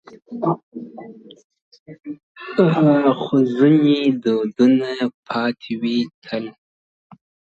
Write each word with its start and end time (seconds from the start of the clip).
خو 3.21 3.35
ځينې 3.57 3.99
دودونه 4.23 4.89
پاتې 5.27 5.71
وي 5.81 5.99
تل 6.23 6.45